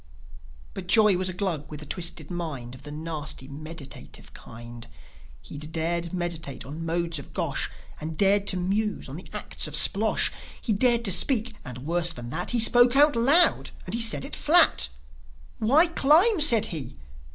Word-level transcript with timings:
But 0.73 0.87
Joi 0.87 1.15
was 1.15 1.29
a 1.29 1.33
Glug 1.33 1.69
with 1.69 1.83
a 1.83 1.85
twisted 1.85 2.31
mind 2.31 2.73
Of 2.73 2.81
the 2.81 2.91
nasty, 2.91 3.47
meditative 3.47 4.33
kind. 4.33 4.87
He'd 5.43 5.75
meditate 6.11 6.65
on 6.65 6.73
the 6.77 6.81
modes 6.83 7.19
of 7.19 7.33
Gosh, 7.33 7.69
And 7.99 8.17
dared 8.17 8.47
to 8.47 8.57
muse 8.57 9.07
on 9.07 9.15
the 9.15 9.27
acts 9.31 9.67
of 9.67 9.75
Splosh; 9.75 10.31
He 10.59 10.73
dared 10.73 11.05
to 11.05 11.11
speak, 11.11 11.53
and, 11.63 11.85
worse 11.85 12.13
than 12.13 12.31
that, 12.31 12.49
He 12.49 12.59
spoke 12.59 12.95
out 12.95 13.15
loud, 13.15 13.69
and 13.85 13.93
he 13.93 14.01
said 14.01 14.25
it 14.25 14.35
flat. 14.35 14.89
"Why 15.59 15.85
climb?" 15.85 16.41
said 16.41 16.65
he. 16.73 16.97